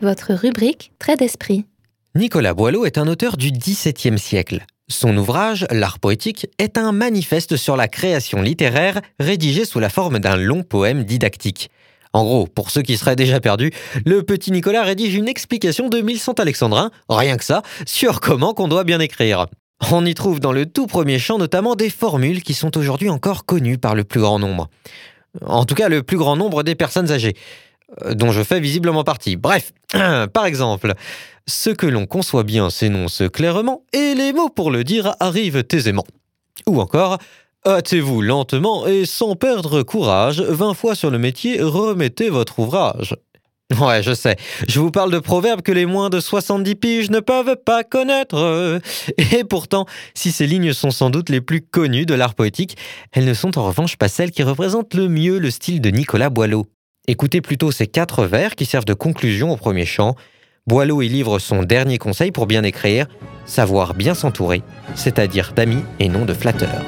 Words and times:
votre 0.00 0.34
rubrique 0.34 0.92
Trait 0.98 1.16
d'esprit. 1.16 1.64
Nicolas 2.14 2.54
Boileau 2.54 2.84
est 2.84 2.98
un 2.98 3.06
auteur 3.06 3.36
du 3.36 3.50
XVIIe 3.50 4.18
siècle. 4.18 4.64
Son 4.88 5.16
ouvrage, 5.16 5.66
L'art 5.70 5.98
poétique, 5.98 6.46
est 6.58 6.78
un 6.78 6.92
manifeste 6.92 7.56
sur 7.56 7.76
la 7.76 7.88
création 7.88 8.40
littéraire 8.40 9.00
rédigé 9.18 9.64
sous 9.64 9.80
la 9.80 9.88
forme 9.88 10.18
d'un 10.18 10.36
long 10.36 10.62
poème 10.62 11.04
didactique. 11.04 11.70
En 12.12 12.24
gros, 12.24 12.46
pour 12.46 12.70
ceux 12.70 12.82
qui 12.82 12.96
seraient 12.96 13.16
déjà 13.16 13.40
perdus, 13.40 13.72
le 14.04 14.22
petit 14.22 14.52
Nicolas 14.52 14.82
rédige 14.82 15.14
une 15.14 15.28
explication 15.28 15.88
de 15.88 16.00
1100 16.00 16.34
alexandrins, 16.40 16.90
rien 17.08 17.36
que 17.36 17.44
ça, 17.44 17.62
sur 17.84 18.20
comment 18.20 18.54
qu'on 18.54 18.68
doit 18.68 18.84
bien 18.84 19.00
écrire. 19.00 19.46
On 19.90 20.06
y 20.06 20.14
trouve 20.14 20.40
dans 20.40 20.52
le 20.52 20.64
tout 20.64 20.86
premier 20.86 21.18
chant 21.18 21.36
notamment 21.36 21.74
des 21.74 21.90
formules 21.90 22.42
qui 22.42 22.54
sont 22.54 22.78
aujourd'hui 22.78 23.10
encore 23.10 23.44
connues 23.44 23.76
par 23.76 23.94
le 23.94 24.04
plus 24.04 24.20
grand 24.20 24.38
nombre. 24.38 24.70
En 25.44 25.64
tout 25.64 25.74
cas, 25.74 25.88
le 25.88 26.02
plus 26.02 26.16
grand 26.16 26.36
nombre 26.36 26.62
des 26.62 26.74
personnes 26.74 27.10
âgées, 27.10 27.36
dont 28.12 28.32
je 28.32 28.42
fais 28.42 28.60
visiblement 28.60 29.04
partie. 29.04 29.36
Bref, 29.36 29.72
par 30.32 30.46
exemple, 30.46 30.94
ce 31.46 31.70
que 31.70 31.86
l'on 31.86 32.06
conçoit 32.06 32.42
bien 32.42 32.70
s'énonce 32.70 33.22
clairement, 33.32 33.82
et 33.92 34.14
les 34.14 34.32
mots 34.32 34.48
pour 34.48 34.70
le 34.70 34.84
dire 34.84 35.14
arrivent 35.20 35.64
aisément. 35.72 36.04
Ou 36.66 36.80
encore, 36.80 37.18
hâtez-vous 37.66 38.22
lentement 38.22 38.86
et 38.86 39.04
sans 39.04 39.36
perdre 39.36 39.82
courage, 39.82 40.40
vingt 40.40 40.74
fois 40.74 40.94
sur 40.94 41.10
le 41.10 41.18
métier, 41.18 41.62
remettez 41.62 42.30
votre 42.30 42.58
ouvrage. 42.58 43.14
Ouais, 43.80 44.00
je 44.00 44.14
sais. 44.14 44.36
Je 44.68 44.78
vous 44.78 44.92
parle 44.92 45.10
de 45.10 45.18
proverbes 45.18 45.60
que 45.60 45.72
les 45.72 45.86
moins 45.86 46.08
de 46.08 46.20
70 46.20 46.76
piges 46.76 47.10
ne 47.10 47.18
peuvent 47.18 47.56
pas 47.56 47.82
connaître. 47.82 48.80
Et 49.32 49.42
pourtant, 49.42 49.86
si 50.14 50.30
ces 50.30 50.46
lignes 50.46 50.72
sont 50.72 50.92
sans 50.92 51.10
doute 51.10 51.30
les 51.30 51.40
plus 51.40 51.62
connues 51.62 52.06
de 52.06 52.14
l'art 52.14 52.34
poétique, 52.34 52.76
elles 53.10 53.24
ne 53.24 53.34
sont 53.34 53.58
en 53.58 53.64
revanche 53.64 53.96
pas 53.96 54.08
celles 54.08 54.30
qui 54.30 54.44
représentent 54.44 54.94
le 54.94 55.08
mieux 55.08 55.38
le 55.38 55.50
style 55.50 55.80
de 55.80 55.90
Nicolas 55.90 56.30
Boileau. 56.30 56.66
Écoutez 57.08 57.40
plutôt 57.40 57.70
ces 57.70 57.86
quatre 57.86 58.24
vers 58.24 58.56
qui 58.56 58.66
servent 58.66 58.84
de 58.84 58.92
conclusion 58.92 59.52
au 59.52 59.56
premier 59.56 59.86
chant. 59.86 60.16
Boileau 60.66 61.02
y 61.02 61.08
livre 61.08 61.38
son 61.38 61.62
dernier 61.62 61.98
conseil 61.98 62.32
pour 62.32 62.46
bien 62.46 62.64
écrire, 62.64 63.06
savoir 63.44 63.94
bien 63.94 64.14
s'entourer, 64.14 64.62
c'est-à-dire 64.96 65.52
d'amis 65.54 65.84
et 66.00 66.08
non 66.08 66.24
de 66.24 66.34
flatteurs. 66.34 66.84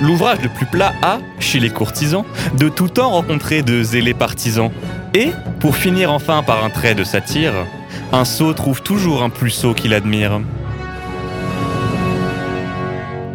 L'ouvrage 0.00 0.40
le 0.42 0.48
plus 0.48 0.66
plat 0.66 0.92
a, 1.02 1.20
chez 1.38 1.60
les 1.60 1.70
courtisans, 1.70 2.24
de 2.58 2.68
tout 2.68 2.88
temps 2.88 3.10
rencontré 3.10 3.62
de 3.62 3.84
zélés 3.84 4.14
partisans. 4.14 4.72
Et, 5.14 5.30
pour 5.60 5.76
finir 5.76 6.10
enfin 6.12 6.42
par 6.42 6.64
un 6.64 6.70
trait 6.70 6.96
de 6.96 7.04
satire, 7.04 7.52
un 8.10 8.24
sot 8.24 8.54
trouve 8.54 8.82
toujours 8.82 9.22
un 9.22 9.30
plus 9.30 9.50
sot 9.50 9.74
qu'il 9.74 9.94
admire. 9.94 10.40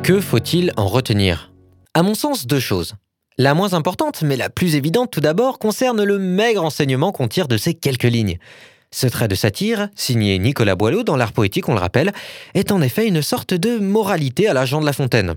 Que 0.04 0.20
faut-il 0.20 0.74
en 0.76 0.88
retenir? 0.88 1.54
À 1.94 2.04
mon 2.04 2.16
sens, 2.16 2.48
deux 2.48 2.60
choses. 2.60 2.96
La 3.40 3.54
moins 3.54 3.74
importante, 3.74 4.24
mais 4.24 4.36
la 4.36 4.50
plus 4.50 4.76
évidente 4.76 5.12
tout 5.12 5.22
d'abord, 5.22 5.60
concerne 5.60 6.04
le 6.04 6.18
maigre 6.18 6.64
enseignement 6.64 7.12
qu'on 7.12 7.28
tire 7.28 7.48
de 7.48 7.58
ces 7.58 7.76
quelques 7.76 8.04
lignes. 8.04 8.40
Ce 8.90 9.06
trait 9.06 9.28
de 9.28 9.36
satire, 9.36 9.90
signé 9.96 10.40
Nicolas 10.40 10.76
Boileau 10.76 11.04
dans 11.04 11.16
l'art 11.16 11.34
poétique, 11.34 11.70
on 11.70 11.74
le 11.74 11.80
rappelle, 11.80 12.14
est 12.56 12.72
en 12.72 12.82
effet 12.82 13.08
une 13.08 13.22
sorte 13.22 13.54
de 13.54 13.78
moralité 13.78 14.48
à 14.48 14.54
la 14.54 14.66
Jean 14.66 14.82
de 14.82 14.88
La 14.88 14.94
Fontaine. 14.94 15.36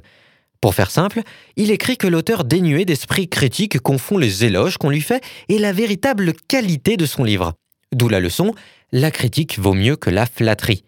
Pour 0.62 0.74
faire 0.74 0.90
simple, 0.90 1.20
il 1.56 1.70
écrit 1.70 1.98
que 1.98 2.06
l'auteur 2.06 2.44
dénué 2.44 2.86
d'esprit 2.86 3.28
critique 3.28 3.80
confond 3.80 4.16
les 4.16 4.44
éloges 4.44 4.78
qu'on 4.78 4.90
lui 4.90 5.02
fait 5.02 5.22
et 5.50 5.58
la 5.58 5.72
véritable 5.72 6.32
qualité 6.48 6.96
de 6.96 7.04
son 7.04 7.22
livre. 7.22 7.52
D'où 7.92 8.08
la 8.08 8.20
leçon, 8.20 8.54
la 8.92 9.10
critique 9.10 9.58
vaut 9.58 9.74
mieux 9.74 9.96
que 9.96 10.08
la 10.08 10.24
flatterie. 10.24 10.84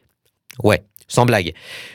Ouais, 0.63 0.83
sans 1.13 1.27
blague. 1.27 1.53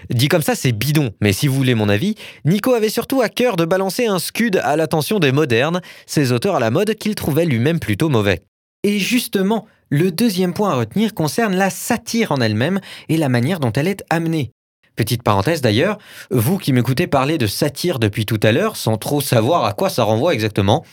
Dit 0.09 0.27
comme 0.27 0.41
ça, 0.41 0.55
c'est 0.55 0.71
bidon, 0.71 1.11
mais 1.21 1.33
si 1.33 1.47
vous 1.47 1.55
voulez 1.55 1.75
mon 1.75 1.89
avis, 1.89 2.15
Nico 2.45 2.73
avait 2.73 2.89
surtout 2.89 3.21
à 3.21 3.29
cœur 3.29 3.57
de 3.57 3.65
balancer 3.65 4.05
un 4.05 4.19
scud 4.19 4.61
à 4.63 4.75
l'attention 4.75 5.19
des 5.19 5.31
modernes, 5.31 5.81
ces 6.05 6.31
auteurs 6.31 6.55
à 6.55 6.59
la 6.59 6.71
mode 6.71 6.95
qu'il 6.95 7.15
trouvait 7.15 7.45
lui-même 7.45 7.79
plutôt 7.79 8.09
mauvais. 8.09 8.43
Et 8.83 8.99
justement, 8.99 9.65
le 9.89 10.11
deuxième 10.11 10.53
point 10.53 10.71
à 10.71 10.75
retenir 10.75 11.13
concerne 11.13 11.55
la 11.55 11.69
satire 11.69 12.31
en 12.31 12.41
elle-même 12.41 12.79
et 13.09 13.17
la 13.17 13.29
manière 13.29 13.59
dont 13.59 13.71
elle 13.71 13.87
est 13.87 14.03
amenée. 14.09 14.51
Petite 14.97 15.21
parenthèse 15.21 15.61
d'ailleurs, 15.61 15.99
vous 16.31 16.57
qui 16.57 16.73
m'écoutez 16.73 17.05
parler 17.05 17.37
de 17.37 17.45
satire 17.45 17.99
depuis 17.99 18.25
tout 18.25 18.39
à 18.41 18.51
l'heure, 18.51 18.75
sans 18.75 18.97
trop 18.97 19.21
savoir 19.21 19.63
à 19.63 19.73
quoi 19.73 19.89
ça 19.89 20.03
renvoie 20.03 20.33
exactement, 20.33 20.83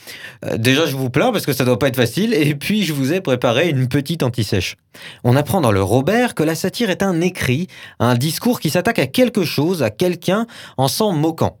euh, 0.45 0.57
déjà 0.57 0.85
je 0.85 0.95
vous 0.95 1.09
plains 1.09 1.31
parce 1.31 1.47
que 1.47 1.53
ça 1.53 1.65
doit 1.65 1.79
pas 1.79 1.87
être 1.87 1.95
facile, 1.95 2.35
et 2.35 2.53
puis 2.53 2.83
je 2.83 2.93
vous 2.93 3.13
ai 3.13 3.19
préparé 3.19 3.67
une 3.69 3.87
petite 3.87 4.21
anti-sèche. 4.21 4.77
On 5.23 5.35
apprend 5.35 5.59
dans 5.59 5.71
le 5.71 5.81
Robert 5.81 6.35
que 6.35 6.43
la 6.43 6.53
satire 6.53 6.91
est 6.91 7.01
un 7.01 7.19
écrit, 7.19 7.67
un 7.99 8.13
discours 8.13 8.59
qui 8.59 8.69
s'attaque 8.69 8.99
à 8.99 9.07
quelque 9.07 9.43
chose, 9.43 9.81
à 9.81 9.89
quelqu'un, 9.89 10.45
en 10.77 10.87
s'en 10.87 11.11
moquant. 11.11 11.57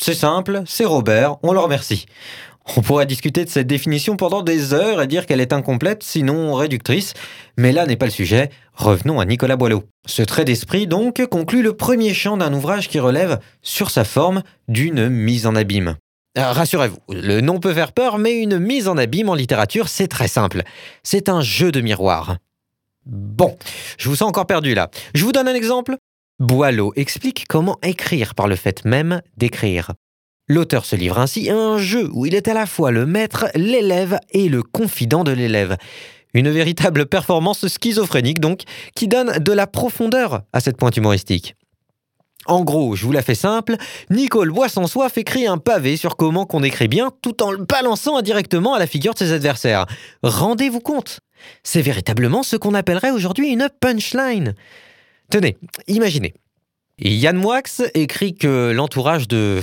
C'est 0.00 0.14
simple, 0.14 0.62
c'est 0.64 0.84
Robert, 0.84 1.38
on 1.42 1.52
le 1.52 1.58
remercie. 1.58 2.06
On 2.76 2.82
pourrait 2.82 3.06
discuter 3.06 3.44
de 3.44 3.50
cette 3.50 3.66
définition 3.66 4.16
pendant 4.16 4.42
des 4.42 4.74
heures 4.74 5.00
et 5.00 5.06
dire 5.06 5.26
qu'elle 5.26 5.40
est 5.40 5.52
incomplète, 5.52 6.02
sinon 6.02 6.54
réductrice, 6.54 7.14
mais 7.56 7.72
là 7.72 7.86
n'est 7.86 7.96
pas 7.96 8.06
le 8.06 8.12
sujet. 8.12 8.50
Revenons 8.74 9.20
à 9.20 9.24
Nicolas 9.24 9.56
Boileau. 9.56 9.84
Ce 10.06 10.22
trait 10.22 10.44
d'esprit, 10.44 10.86
donc, 10.86 11.24
conclut 11.26 11.62
le 11.62 11.72
premier 11.72 12.12
chant 12.12 12.36
d'un 12.36 12.52
ouvrage 12.52 12.88
qui 12.88 13.00
relève, 13.00 13.38
sur 13.62 13.90
sa 13.90 14.04
forme, 14.04 14.42
d'une 14.68 15.08
mise 15.08 15.46
en 15.46 15.54
abîme. 15.54 15.96
Rassurez-vous, 16.36 16.98
le 17.08 17.40
nom 17.40 17.58
peut 17.58 17.72
faire 17.72 17.92
peur, 17.92 18.18
mais 18.18 18.38
une 18.38 18.58
mise 18.58 18.86
en 18.86 18.96
abîme 18.96 19.28
en 19.28 19.34
littérature, 19.34 19.88
c'est 19.88 20.08
très 20.08 20.28
simple. 20.28 20.62
C'est 21.02 21.28
un 21.28 21.40
jeu 21.40 21.72
de 21.72 21.80
miroir. 21.80 22.36
Bon, 23.06 23.56
je 23.96 24.08
vous 24.08 24.16
sens 24.16 24.28
encore 24.28 24.46
perdu 24.46 24.74
là. 24.74 24.90
Je 25.14 25.24
vous 25.24 25.32
donne 25.32 25.48
un 25.48 25.54
exemple. 25.54 25.96
Boileau 26.38 26.92
explique 26.94 27.46
comment 27.48 27.78
écrire 27.82 28.34
par 28.34 28.46
le 28.46 28.54
fait 28.54 28.84
même 28.84 29.22
d'écrire. 29.36 29.92
L'auteur 30.48 30.86
se 30.86 30.96
livre 30.96 31.18
ainsi 31.18 31.50
à 31.50 31.56
un 31.56 31.76
jeu 31.76 32.08
où 32.12 32.24
il 32.24 32.34
est 32.34 32.48
à 32.48 32.54
la 32.54 32.64
fois 32.64 32.90
le 32.90 33.04
maître, 33.04 33.46
l'élève 33.54 34.18
et 34.30 34.48
le 34.48 34.62
confident 34.62 35.22
de 35.22 35.32
l'élève. 35.32 35.76
Une 36.32 36.50
véritable 36.50 37.06
performance 37.06 37.68
schizophrénique 37.68 38.40
donc, 38.40 38.62
qui 38.94 39.08
donne 39.08 39.38
de 39.38 39.52
la 39.52 39.66
profondeur 39.66 40.42
à 40.52 40.60
cette 40.60 40.78
pointe 40.78 40.96
humoristique. 40.96 41.54
En 42.46 42.64
gros, 42.64 42.96
je 42.96 43.04
vous 43.04 43.12
la 43.12 43.20
fais 43.20 43.34
simple, 43.34 43.76
Nicole 44.08 44.50
Bois 44.50 44.70
sans 44.70 44.86
soif 44.86 45.18
écrit 45.18 45.46
un 45.46 45.58
pavé 45.58 45.98
sur 45.98 46.16
comment 46.16 46.46
qu'on 46.46 46.62
écrit 46.62 46.88
bien 46.88 47.10
tout 47.20 47.42
en 47.42 47.50
le 47.50 47.58
balançant 47.58 48.16
indirectement 48.16 48.72
à 48.72 48.78
la 48.78 48.86
figure 48.86 49.12
de 49.12 49.18
ses 49.18 49.32
adversaires. 49.32 49.84
Rendez-vous 50.22 50.80
compte 50.80 51.20
C'est 51.62 51.82
véritablement 51.82 52.42
ce 52.42 52.56
qu'on 52.56 52.72
appellerait 52.72 53.10
aujourd'hui 53.10 53.50
une 53.50 53.68
punchline. 53.80 54.54
Tenez, 55.30 55.58
imaginez. 55.88 56.32
Yann 57.00 57.36
Moix 57.36 57.60
écrit 57.94 58.34
que 58.34 58.72
l'entourage 58.72 59.28
de 59.28 59.60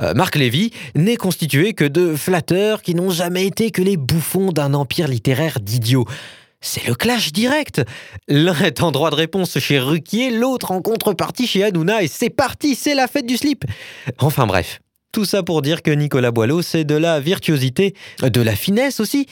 euh, 0.00 0.14
Marc 0.14 0.36
Lévy 0.36 0.70
n'est 0.94 1.16
constitué 1.16 1.74
que 1.74 1.84
de 1.84 2.16
flatteurs 2.16 2.82
qui 2.82 2.94
n'ont 2.94 3.10
jamais 3.10 3.46
été 3.46 3.70
que 3.70 3.82
les 3.82 3.96
bouffons 3.96 4.52
d'un 4.52 4.74
empire 4.74 5.08
littéraire 5.08 5.60
d'idiots. 5.60 6.06
C'est 6.60 6.86
le 6.86 6.94
clash 6.94 7.32
direct. 7.32 7.82
L'un 8.28 8.58
est 8.60 8.82
en 8.82 8.92
droit 8.92 9.10
de 9.10 9.14
réponse 9.14 9.58
chez 9.58 9.78
Ruquier, 9.78 10.30
l'autre 10.30 10.72
en 10.72 10.82
contrepartie 10.82 11.46
chez 11.46 11.64
Hanouna, 11.64 12.02
et 12.02 12.08
c'est 12.08 12.30
parti, 12.30 12.74
c'est 12.74 12.94
la 12.94 13.06
fête 13.06 13.26
du 13.26 13.38
slip. 13.38 13.64
Enfin 14.18 14.46
bref, 14.46 14.80
tout 15.12 15.24
ça 15.24 15.42
pour 15.42 15.62
dire 15.62 15.82
que 15.82 15.90
Nicolas 15.90 16.30
Boileau, 16.30 16.60
c'est 16.60 16.84
de 16.84 16.94
la 16.94 17.18
virtuosité, 17.18 17.94
de 18.22 18.40
la 18.42 18.54
finesse 18.54 19.00
aussi, 19.00 19.26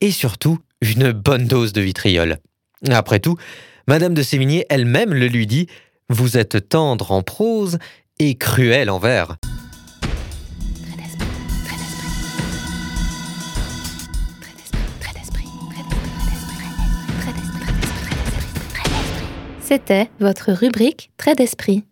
et 0.00 0.10
surtout 0.10 0.58
une 0.82 1.12
bonne 1.12 1.46
dose 1.46 1.72
de 1.72 1.80
vitriol. 1.80 2.36
Après 2.90 3.18
tout, 3.18 3.36
Madame 3.88 4.12
de 4.12 4.22
Sévigné 4.22 4.66
elle-même 4.68 5.14
le 5.14 5.26
lui 5.26 5.46
dit, 5.46 5.66
vous 6.10 6.36
êtes 6.36 6.68
tendre 6.68 7.12
en 7.12 7.22
prose 7.22 7.78
et 8.18 8.34
cruel 8.34 8.90
en 8.90 8.98
vers. 8.98 9.36
C'était 19.74 20.08
votre 20.20 20.52
rubrique 20.52 21.10
Trait 21.16 21.34
d'esprit. 21.34 21.82